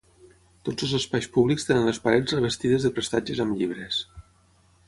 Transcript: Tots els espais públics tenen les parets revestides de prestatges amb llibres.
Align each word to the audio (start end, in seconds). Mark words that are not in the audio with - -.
Tots 0.69 0.85
els 0.87 0.95
espais 0.99 1.27
públics 1.35 1.69
tenen 1.69 1.85
les 1.89 2.01
parets 2.07 2.37
revestides 2.39 2.89
de 2.89 2.93
prestatges 2.97 3.43
amb 3.47 3.59
llibres. 3.61 4.05